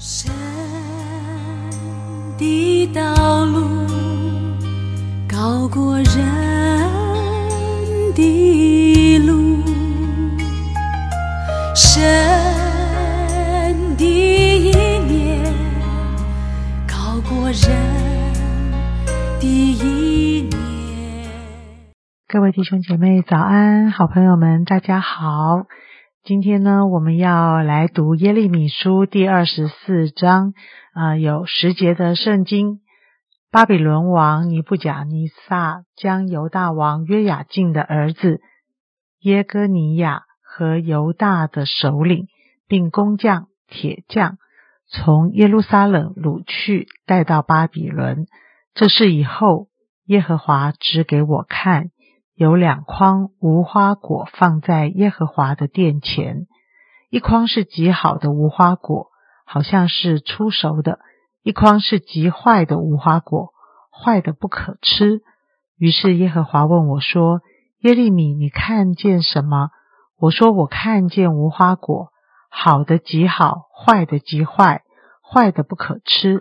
[0.00, 0.30] 神
[2.38, 3.66] 的道路
[5.28, 6.14] 高过人
[8.14, 9.60] 的路，
[11.74, 12.00] 神
[13.96, 14.70] 的意
[15.08, 15.52] 念
[16.86, 17.58] 高过人
[19.40, 20.48] 的意念。
[22.28, 25.66] 各位弟兄姐妹早安，好朋友们大家好。
[26.28, 30.52] 今天呢，我们要来读耶利米书第二十四章，
[30.92, 32.80] 啊、有十节的圣经。
[33.50, 38.42] 巴比伦王尼布甲尼撒将犹大王约雅敬的儿子
[39.20, 42.26] 耶哥尼亚和犹大的首领，
[42.66, 44.36] 并工匠、铁匠，
[44.86, 48.26] 从耶路撒冷掳去，带到巴比伦。
[48.74, 49.68] 这是以后
[50.04, 51.88] 耶和华指给我看。
[52.38, 56.46] 有两筐无花果放在耶和华的殿前，
[57.10, 59.08] 一筐是极好的无花果，
[59.44, 61.00] 好像是初熟的；
[61.42, 63.48] 一筐是极坏的无花果，
[63.90, 65.20] 坏的不可吃。
[65.76, 67.40] 于是耶和华问我说
[67.82, 69.70] ：“耶利米，你看见什么？”
[70.16, 72.10] 我说：“我看见无花果，
[72.52, 74.82] 好的极好，坏的极坏，
[75.28, 76.38] 坏的不可吃。”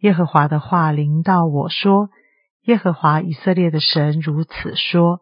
[0.00, 2.08] 耶和华的话临到我说
[2.64, 5.20] ：“耶和华以色列的神如此说。”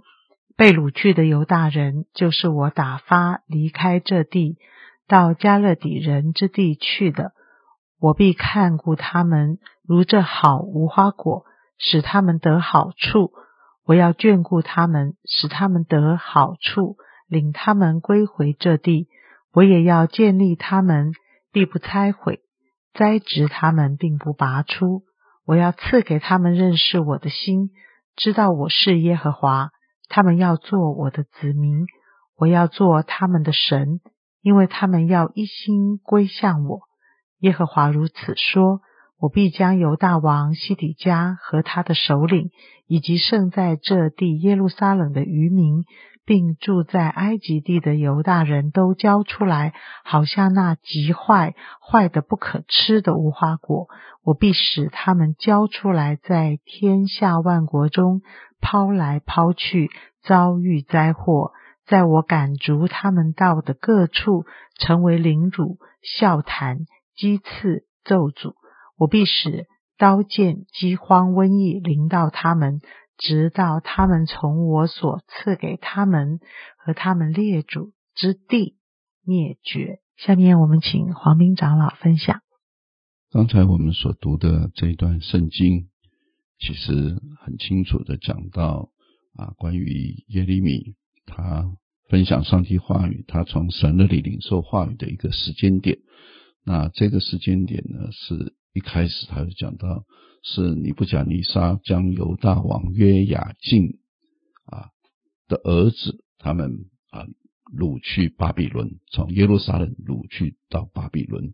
[0.56, 4.58] 被掳去的犹大人，就是我打发离开这地，
[5.08, 7.32] 到加勒底人之地去的。
[7.98, 11.44] 我必看顾他们，如这好无花果，
[11.78, 13.32] 使他们得好处。
[13.84, 16.96] 我要眷顾他们，使他们得好处，
[17.28, 19.08] 领他们归回这地。
[19.52, 21.12] 我也要建立他们，
[21.52, 22.36] 必不拆毁；
[22.94, 25.02] 栽植他们，并不拔出。
[25.44, 27.70] 我要赐给他们认识我的心，
[28.16, 29.70] 知道我是耶和华。
[30.14, 31.86] 他们要做我的子民，
[32.36, 34.00] 我要做他们的神，
[34.42, 36.80] 因为他们要一心归向我。
[37.38, 38.82] 耶和华如此说：
[39.18, 42.50] 我必将犹大王西底家和他的首领，
[42.86, 45.84] 以及剩在这地耶路撒冷的渔民，
[46.26, 49.72] 并住在埃及地的犹大人都交出来，
[50.04, 53.86] 好像那极坏、坏的不可吃的无花果。
[54.22, 58.20] 我必使他们交出来，在天下万国中。
[58.62, 59.90] 抛来抛去，
[60.22, 61.52] 遭遇灾祸，
[61.84, 64.46] 在我赶逐他们到的各处，
[64.78, 68.54] 成为凌辱、笑谈、讥刺、咒诅。
[68.96, 69.66] 我必使
[69.98, 72.80] 刀剑、饥荒、瘟疫临到他们，
[73.18, 76.38] 直到他们从我所赐给他们
[76.78, 78.76] 和他们列祖之地
[79.24, 79.98] 灭绝。
[80.16, 82.40] 下面我们请黄斌长老分享。
[83.32, 85.91] 刚才我们所读的这一段圣经。
[86.64, 88.90] 其实很清楚的讲到
[89.34, 90.94] 啊，关于耶利米
[91.26, 91.76] 他
[92.08, 95.98] 分享上帝话语，他从神那里领受话语的一个时间点。
[96.64, 100.04] 那这个时间点呢，是一开始他就讲到，
[100.44, 103.98] 是尼布甲尼撒将犹大王约雅敬
[104.66, 104.90] 啊
[105.48, 107.26] 的儿子他们啊
[107.76, 111.52] 掳去巴比伦，从耶路撒冷掳去到巴比伦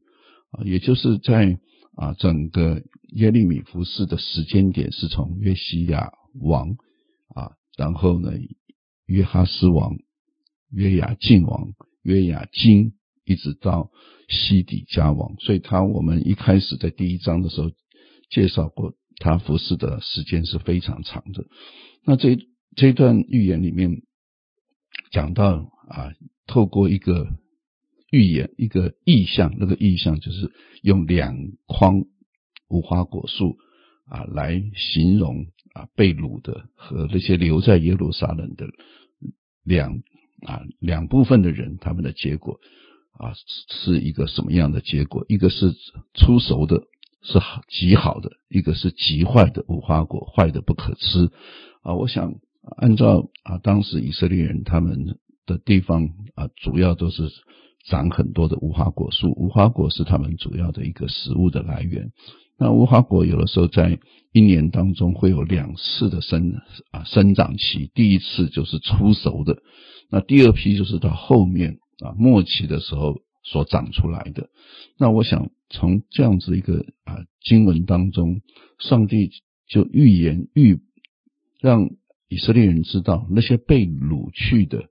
[0.51, 1.59] 啊，也就是在。
[1.99, 6.77] 啊，整个耶利米服侍的时间点是从约西亚王
[7.35, 8.31] 啊，然后呢，
[9.07, 9.97] 约哈斯王、
[10.71, 11.73] 约雅敬王、
[12.03, 12.93] 约雅金，
[13.25, 13.91] 一直到
[14.29, 15.35] 西底家王。
[15.41, 17.73] 所以他我们一开始在第一章的时候
[18.31, 21.47] 介绍过，他服侍的时间是非常长的。
[22.05, 22.39] 那这
[22.77, 24.03] 这段预言里面
[25.11, 26.13] 讲到啊，
[26.47, 27.27] 透过一个。
[28.11, 30.51] 预言一个意象，那个意象就是
[30.83, 31.37] 用两
[31.67, 32.05] 筐
[32.69, 33.59] 无花果树
[34.07, 38.67] 啊来形容啊被掳的和那些留在耶路撒冷的
[39.63, 40.01] 两
[40.41, 42.61] 啊两部分的人，他们的结果
[43.13, 43.35] 啊
[43.85, 45.27] 是一个什么样的结果？
[45.29, 45.75] 一个是
[46.15, 46.85] 出熟的，
[47.23, 51.31] 是好极好的；一个是极坏的无花果，坏的不可吃
[51.83, 51.95] 啊。
[51.95, 52.37] 我想
[52.79, 57.31] 按照啊当时以色列人他们的地方啊，主要都是。
[57.89, 62.13] 长很多的无花果树，无花果是他们主要的一个食物的来源。
[62.59, 63.99] 那无花果有的时候在
[64.33, 66.55] 一年当中会有两次的生
[66.91, 69.63] 啊生长期，第一次就是出熟的，
[70.11, 74.49] 那第二批就是到后面啊末期的时候所长出来的。
[74.99, 78.41] 那我想从这样子一个啊经文当中，
[78.79, 79.31] 上帝
[79.69, 80.81] 就预言预
[81.61, 81.91] 让
[82.29, 84.87] 以色列人知道那些被掳去的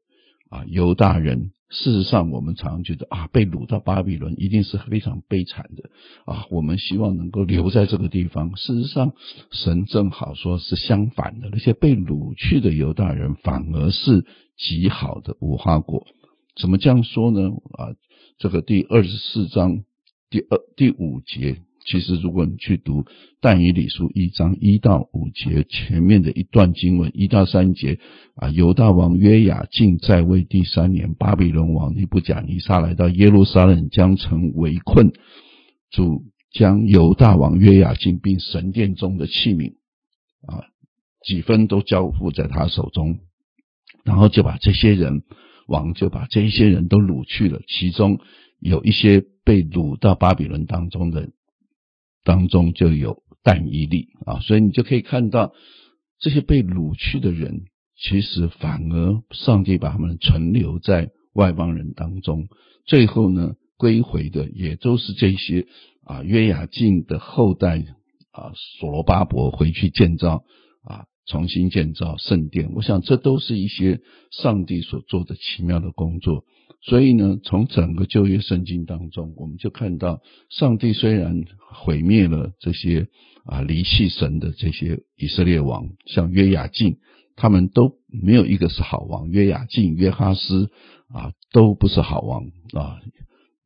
[0.49, 1.51] 啊犹大人。
[1.69, 5.89] 事实上，我们常常觉得啊，被掳到巴比伦一定是非常悲惨的
[6.25, 6.45] 啊。
[6.49, 8.55] 我们希望能够留在这个地方。
[8.55, 9.13] 事实上，
[9.51, 14.25] 神正好说是相反的，那些被掳去的犹大人反而是
[14.57, 16.07] 极好的无花果。
[16.55, 17.49] 怎么这样说呢？
[17.73, 17.93] 啊，
[18.37, 19.83] 这个第二十四章
[20.29, 21.61] 第二第五节。
[21.89, 23.05] 其实，如果你去读
[23.39, 27.97] 但以理书一章一到五节前面的一段经文，一到三节
[28.35, 35.13] 啊，犹大王约雅敬在位第三年，巴比伦王尼布甲尼撒来到耶路撒冷，将城围困，
[35.89, 39.75] 主将犹大王约雅敬并神殿中的器皿
[40.45, 40.65] 啊
[41.25, 43.19] 几分都交付在他手中，
[44.03, 45.23] 然后就把这些人
[45.67, 48.19] 王就把这些人都掳去了，其中
[48.59, 51.29] 有一些被掳到巴比伦当中的。
[52.27, 55.53] 当中就有但以利啊，所以你就可以看到
[56.19, 57.61] 这些被掳去的人，
[57.95, 62.49] 其实反而上帝把他们存留在外邦人当中，
[62.85, 65.67] 最后呢归回的也都是这些
[66.03, 67.85] 啊约雅敬的后代
[68.31, 70.43] 啊所罗巴伯回去建造
[70.83, 74.01] 啊重新建造圣殿，我想这都是一些
[74.31, 76.43] 上帝所做的奇妙的工作。
[76.81, 81.43] 所以呢，从整个旧约圣经当中，我们就看到，上帝虽然
[81.73, 83.07] 毁灭了这些
[83.45, 86.97] 啊离弃神的这些以色列王，像约雅敬，
[87.35, 89.29] 他们都没有一个是好王。
[89.29, 90.69] 约雅敬、约哈斯
[91.09, 93.01] 啊，都不是好王啊，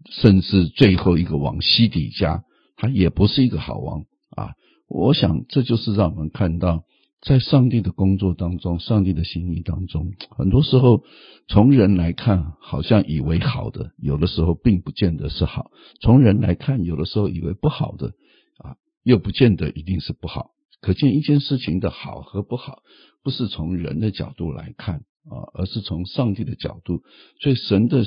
[0.09, 2.43] 甚至最后一个王西底家，
[2.75, 4.05] 他也不是一个好王
[4.35, 4.53] 啊。
[4.87, 6.85] 我想，这就是让我们看到。
[7.21, 11.03] 在上帝的工作当中，上帝的心意当中，很多时候
[11.47, 15.71] 从人来看，好像以为好的，有的时候并不见得是好；
[16.01, 18.13] 从人来看，有的时候以为不好的，
[18.57, 20.51] 啊，又不见得一定是不好。
[20.81, 22.79] 可见一件事情的好和不好，
[23.23, 24.95] 不是从人的角度来看
[25.29, 27.03] 啊，而是从上帝的角度。
[27.39, 28.03] 所以神的。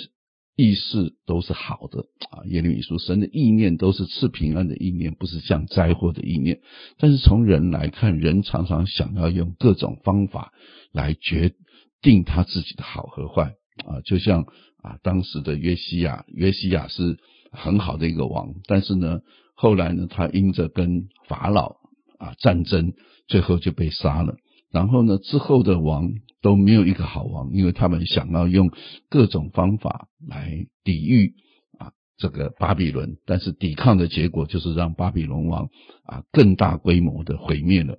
[0.56, 6.60] 意识都是好的啊，耶利米书神的意念都是赐平安的意念，不是降灾祸的意念。
[6.98, 10.52] 但是从人来看，人常常想要用各种方法
[10.92, 11.54] 来决
[12.02, 13.54] 定他自己的好和坏
[13.84, 14.46] 啊，就像
[14.80, 17.18] 啊当时的约西亚，约西亚是
[17.50, 19.22] 很好的一个王，但是呢，
[19.54, 21.76] 后来呢，他因着跟法老
[22.18, 22.92] 啊战争，
[23.26, 24.36] 最后就被杀了。
[24.74, 26.10] 然后呢，之后的王
[26.42, 28.72] 都没有一个好王，因为他们想要用
[29.08, 31.34] 各种方法来抵御
[31.78, 35.68] 啊这个巴比伦，但是抵抗的结果就是让巴比伦王
[36.02, 37.98] 啊更大规模的毁灭了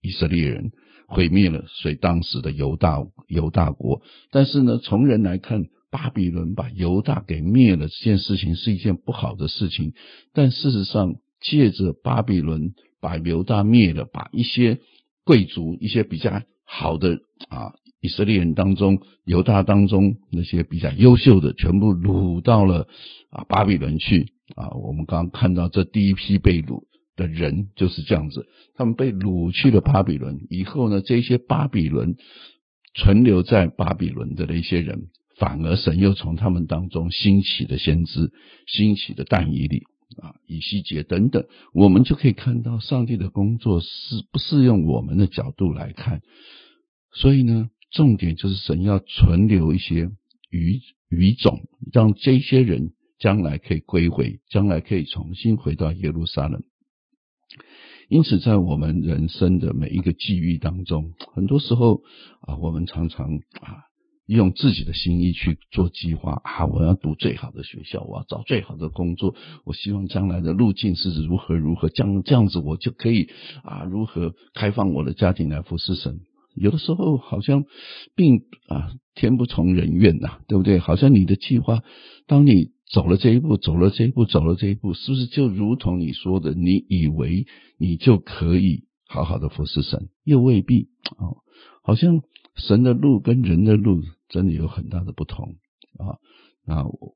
[0.00, 0.70] 以色列人，
[1.08, 4.00] 毁灭了所以当时的犹大犹大国。
[4.30, 9.92] 但是呢，从人来看，巴比伦把犹大给灭了这件事情是一件不好的事情，
[10.32, 14.78] 但事实上借着巴比伦把犹大灭了，把一些。
[15.24, 22.88] 贵族一些比较好的啊，以色列人当中，犹大当中那些比较优秀的，全部掳到了
[23.30, 24.70] 啊巴比伦去啊。
[24.70, 26.84] 我们刚刚看到这第一批被掳
[27.14, 32.16] 的人就是这样子，他们被掳去了巴比伦以后呢，这些巴比伦
[32.94, 35.08] 存留在巴比伦的那些人，
[35.38, 38.32] 反而神又从他们当中兴起的先知，
[38.66, 39.84] 兴起的但以理。
[40.20, 43.86] 啊，以西结等等，我们就可以看到上帝的工作是
[44.30, 46.20] 不是用我们的角度来看？
[47.14, 50.10] 所以呢，重点就是神要存留一些
[50.50, 51.60] 余余种，
[51.92, 56.62] 让这些人将来可以归回，将来可以重新回到耶路撒冷。
[58.08, 62.02] 因此，在我们人生的每一个际遇当中，很多时候
[62.40, 63.91] 啊，我们常常啊。
[64.32, 66.66] 用自己的心意去做计划啊！
[66.66, 69.34] 我要读最好的学校，我要找最好的工作，
[69.64, 73.28] 我希望将来的路径是如何如何，这样这样子我就可以
[73.62, 76.20] 啊，如何开放我的家庭来服侍神？
[76.54, 77.64] 有的时候好像
[78.14, 80.78] 并啊天不从人愿呐，对不对？
[80.78, 81.82] 好像你的计划，
[82.26, 87.46] 当你走了这一步，走了这一步，走了这一步，是不是就如同你说的，你以为
[87.78, 90.08] 你就可以好好的服侍神？
[90.24, 91.38] 又未必哦，
[91.82, 92.22] 好像。
[92.54, 95.54] 神的路跟人的路真的有很大的不同
[95.98, 96.18] 啊！
[96.64, 97.11] 那我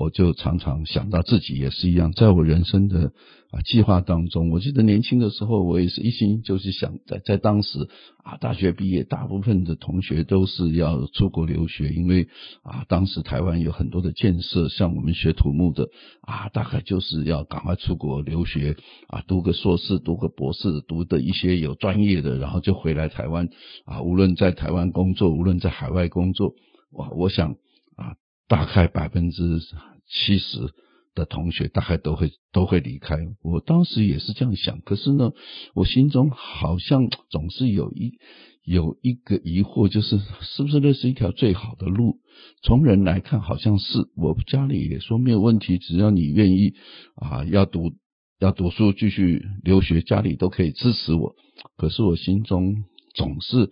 [0.00, 3.12] 我就常常想到自己也是一样，在我人生的
[3.50, 7.86] 啊计划当中，我记得年轻的时候，我也是一心就是想在在当时
[8.24, 12.28] 啊大学毕业，大部分的同学都是要出国留学，因为
[12.62, 15.90] 啊当时台湾有很多的建设，像我们学土木的
[16.22, 18.76] 啊，大概就是要赶快出国留学
[19.08, 23.50] 啊，读个硕士，读个博士，读的一些有专业的，然后就回来台湾
[23.84, 26.54] 啊，无论在台湾工作，无论在海外工作，
[26.92, 27.56] 哇，我想。
[28.50, 29.60] 大概百分之
[30.08, 30.58] 七十
[31.14, 33.16] 的同学大概都会都会离开。
[33.42, 35.30] 我当时也是这样想，可是呢，
[35.72, 38.18] 我心中好像总是有一
[38.64, 42.18] 有一个疑惑，就是是不是那是一条最好的路？
[42.64, 44.08] 从人来看，好像是。
[44.16, 46.74] 我家里也说没有问题，只要你愿意
[47.14, 47.92] 啊，要读
[48.40, 51.36] 要读书，继续留学，家里都可以支持我。
[51.76, 52.82] 可是我心中
[53.14, 53.70] 总是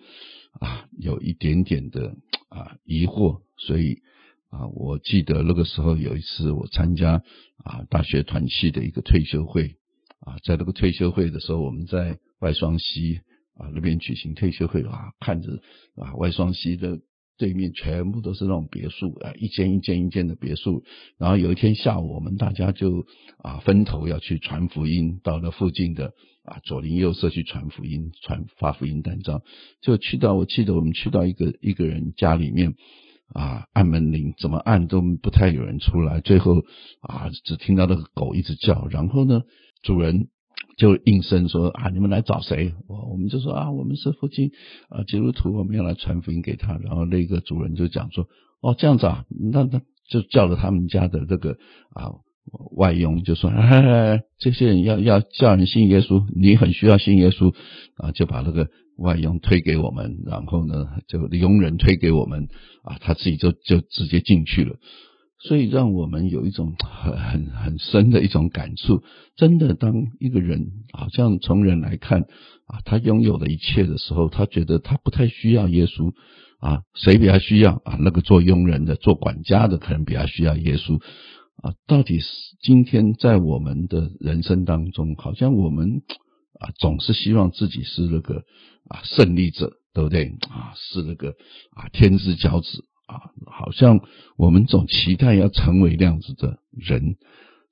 [0.61, 2.15] 啊有一点点的
[2.49, 4.03] 啊疑惑，所以。
[4.51, 7.23] 啊，我记得那个时候有一次我参加
[7.65, 9.77] 啊大学团系的一个退休会
[10.21, 13.21] 啊，在那个退休会的时候，我们在外双溪
[13.55, 15.61] 啊那边举行退休会啊，看着
[15.97, 17.01] 啊外双溪的。
[17.41, 20.83] 对面全部都是那种别墅啊，一间一间一间的别墅。
[21.19, 23.07] 然后有一天下午，我们大家就
[23.41, 29.41] 啊分头要去传福音，到了附近的啊左邻右舍去传福音、传发福音单张。
[29.81, 32.75] 就去到，我记得我们去到一个一个人家里面
[33.35, 36.63] 啊，按门铃怎么按都不太有人出来，最后
[37.01, 38.87] 啊只听到那个狗一直叫。
[38.91, 39.43] 然后呢，
[39.83, 40.29] 主人。
[40.77, 42.73] 就应声说啊，你们来找谁？
[42.87, 44.53] 我我们就说啊，我们是附近
[44.89, 46.77] 啊基督徒，我们要来传福音给他。
[46.79, 48.29] 然后那个主人就讲说，
[48.61, 51.57] 哦这样子啊，那那就叫了他们家的这个
[51.91, 52.13] 啊
[52.77, 53.51] 外佣，就说，
[54.39, 57.53] 这些人要要叫人信耶稣，你很需要信耶稣
[57.97, 62.49] 啊，就把那个外佣推给我们，然后呢就佣人推给我们
[62.83, 64.77] 啊，他自己就就直接进去了。
[65.41, 69.05] 所以，让我们有一种很很很深的一种感触。
[69.37, 72.23] 真的，当一个人好像从人来看
[72.67, 76.13] 啊，他拥有的一切的时候，他觉得他不太需要耶稣
[76.59, 76.83] 啊。
[76.95, 77.97] 谁比较需要啊？
[78.01, 81.01] 那个做佣人的、做管家的，可能比较需要耶稣
[81.63, 81.75] 啊。
[81.87, 82.27] 到底是
[82.61, 86.03] 今天在我们的人生当中，好像我们
[86.59, 88.45] 啊，总是希望自己是那个
[88.89, 90.73] 啊胜利者，对不对啊？
[90.77, 91.31] 是那个
[91.75, 92.85] 啊天之骄子。
[93.07, 94.01] 啊，好像
[94.37, 97.17] 我们总期待要成为那样子的人。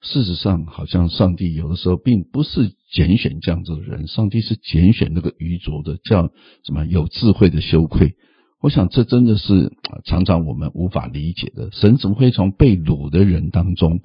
[0.00, 6.30] 事实上，好像上帝有的时候并不是拣选这样子的人，上帝是拣选那个愚拙的，叫
[6.64, 8.14] 什么有智慧的羞愧。
[8.62, 9.72] 我想，这真的是
[10.04, 11.70] 常常我们无法理解的。
[11.72, 14.00] 神怎么会从被掳的人当中，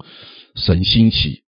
[0.54, 1.41] 神兴起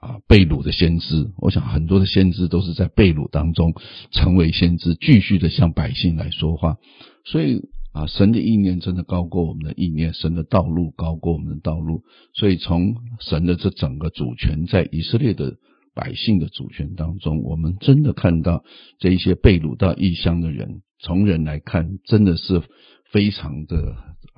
[0.00, 1.30] 啊被掳的先知？
[1.38, 3.74] 我想，很多的先知都是在被掳当中
[4.10, 6.76] 成为先知，继续的向百姓来说话。
[7.24, 7.68] 所以。
[7.90, 15.56] 啊，神的意念真的高过我们的意念，神的道路高过我们的道路，所以从神的这整个主权，在以色列的
[15.94, 18.62] 百姓的主权当中，我们真的看到
[19.00, 22.62] 这一些被掳到异乡的人，从人来看，真的是
[23.10, 23.96] 非常的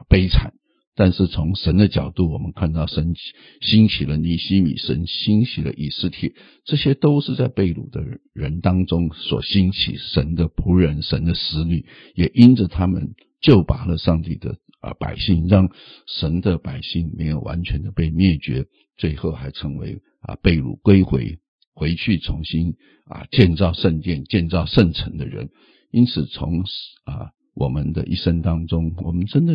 [0.08, 0.54] 悲惨。
[1.00, 3.14] 但是从神的角度，我们看到神
[3.62, 6.34] 兴起了尼西米，神兴起了以斯帖，
[6.66, 8.04] 这些都是在被掳的
[8.34, 13.14] 人当中所兴起神的仆人、神的使女，也因着他们。
[13.40, 15.70] 救拔了上帝的啊百姓，让
[16.06, 18.66] 神的百姓没有完全的被灭绝，
[18.98, 21.38] 最后还成为啊被掳归回，
[21.72, 22.74] 回去重新
[23.06, 25.48] 啊建造圣殿、建造圣城的人。
[25.90, 26.60] 因此，从
[27.06, 29.54] 啊我们的一生当中，我们真的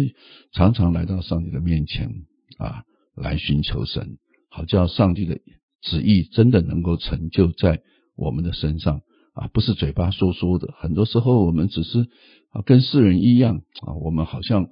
[0.54, 2.10] 常常来到上帝的面前
[2.60, 2.84] 啊，
[3.16, 4.20] 来寻求神，
[4.50, 5.40] 好叫上帝的
[5.82, 7.82] 旨意真的能够成就在
[8.16, 9.02] 我们的身上
[9.34, 10.74] 啊，不是嘴巴说说的。
[10.78, 12.08] 很多时候，我们只是。
[12.52, 14.70] 啊，跟世人一样啊，我们好像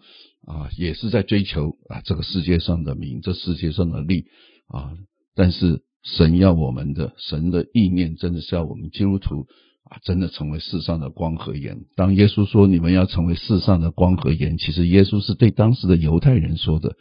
[0.47, 4.27] 啊，也是在追求啊这个世界上的名，这世界上的利
[4.69, 4.93] 啊。
[5.35, 9.47] 但是神要我们的，神的意念真的是要我们基督徒
[9.89, 11.85] 啊，真的成为世上的光和盐。
[11.95, 16.95] 当耶稣说你们要成为世上的光和盐，其实耶稣是对当时的犹太人说的。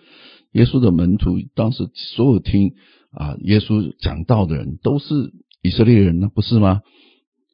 [0.52, 2.74] 耶稣的门徒当时所有听
[3.10, 6.80] 啊耶稣讲道的人都是以色列人，呢不是吗？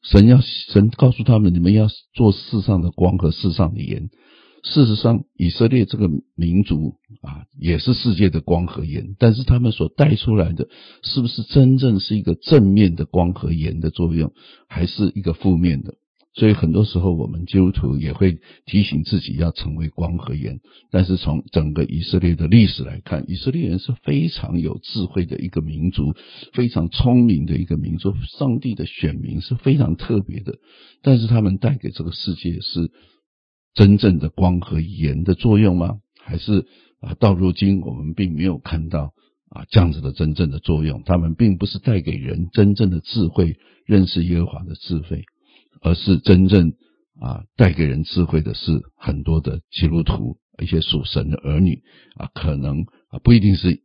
[0.03, 4.09] 神要神告诉他们，你们要做世上的光和世上的盐。
[4.65, 9.15] 事实上，以色列这个民族啊，也是世界的光和盐。
[9.19, 10.69] 但是他们所带出来的，
[11.03, 14.33] 是不是真正是一个正面的光和盐的作用，
[14.69, 15.95] 还是一个负面的？
[16.35, 20.61] 所以很多时候，我们基督徒也会提醒自己要成为光和盐。
[20.91, 26.15] 但是从整个以色列的历史来看，以色列人是非常有智慧的一个民族，
[26.53, 28.15] 非常聪明的一个民族。
[28.39, 30.59] 上帝的选民是非常特别的，
[31.03, 32.93] 但是他们带给这个世界是
[33.79, 36.01] 真正的光和盐的作用吗？
[36.21, 36.67] 还是
[36.99, 39.13] 啊，到如今我们并没有看到
[39.51, 41.05] 啊这样子的真正的作用？
[41.05, 43.57] 他们并不是带给人真正的智慧，
[43.87, 45.23] 认识耶和华的智慧。
[45.81, 46.73] 而是真正
[47.21, 51.85] 啊带给人智慧的是很多的基督徒，一些属神的儿女
[52.17, 52.81] 啊，可能
[53.11, 53.81] 啊不一定是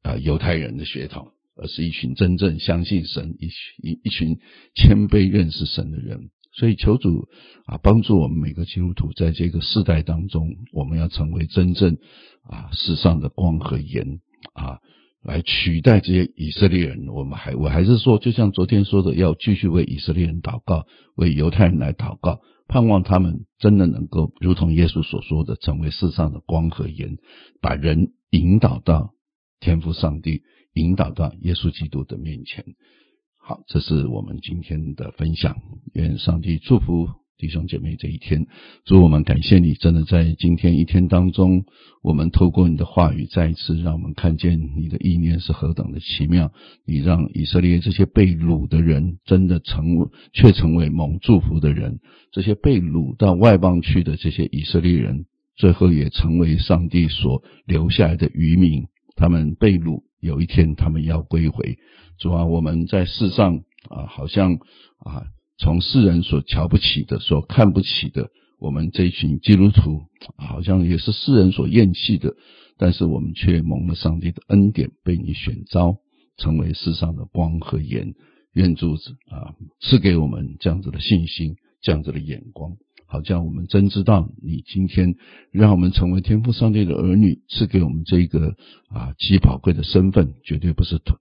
[0.00, 4.38] 啊犹太人的血统，而是一群真正相信神、一群一群
[4.74, 6.30] 谦卑认识神的人。
[6.52, 7.28] 所以求主
[7.66, 11.96] 啊帮助我们每个基督徒，在这个世代当中，我们要成为真正
[12.44, 14.20] 啊世上的光和盐
[14.54, 14.78] 啊。
[15.24, 27.18] 来取代这些以色列人，我们还我还是说，就像昨天说的，要继续为以色列人祷告，为犹太人来祷告，盼望他们真的能够如同耶稣所说的，成为世上的光和盐，
[27.60, 29.12] 把人引导到
[29.60, 30.42] 天父上帝，
[30.74, 32.64] 引导到耶稣基督的面前。
[33.44, 35.56] 好，这是我们今天的分享，
[35.94, 37.08] 愿上帝祝福。
[37.38, 38.46] 弟兄姐妹这一天。
[38.84, 41.64] 主，我们感谢你，真的在今天一天当中，
[42.04, 46.52] 我们透过你的话语，再一次让我们看见你的意念是何等的奇妙。
[46.86, 51.96] 你让以色列这些被掳的人，真的成为却成为蒙祝福的人；
[52.30, 58.84] 这些被掳到外邦去的这些以色列人，最后也成为上帝所留下来的渔民。
[59.16, 61.76] 他们被掳，有一天他们要归回。
[62.18, 63.56] 主啊，我们在世上
[63.90, 64.54] 啊，好像
[65.00, 65.26] 啊，
[65.58, 70.02] 从世人所瞧不起的、所看不起的，我们这群基督徒，
[70.36, 72.34] 好像也是世人所厌弃的。
[72.78, 75.96] 但是我们却蒙了上帝的恩典，被你选召，
[76.36, 78.14] 成为世上的光和盐。
[78.52, 82.76] 愿主子啊，赐给我们这样子的信心，这样子的眼光。
[83.12, 85.16] 好像我们真知道，你今天
[85.50, 88.56] 让我们成为天父上帝的儿女，赐给我们这个
[88.88, 91.16] 啊极宝贵的身份，绝对不是突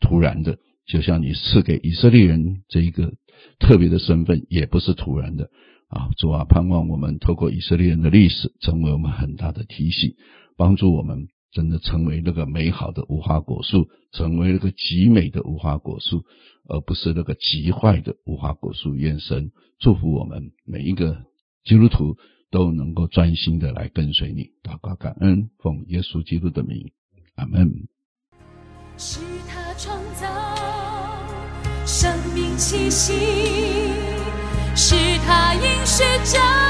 [0.00, 0.58] 突然的。
[0.84, 3.12] 就像你赐给以色列人这一个
[3.60, 5.48] 特别的身份，也不是突然的
[5.88, 6.08] 啊。
[6.16, 10.16] 主啊，盼望我们透过以色列人的历史，成为我们很大的提醒，
[10.56, 16.24] 帮助我们真的成为那个美好的无花果树，成为那个极美的无花果树，
[16.68, 18.96] 而不是那个极坏的无花果树。
[18.96, 21.27] 愿神祝福我们每一个。
[21.68, 22.16] 基督徒
[22.50, 26.90] 都能够专心的来跟随你，祷告感恩，奉耶稣基督的名，
[27.34, 27.86] 阿门。
[28.96, 30.26] 是他创造
[31.86, 33.12] 生命气息，
[34.74, 34.96] 是
[35.26, 36.67] 他饮食照顾自负。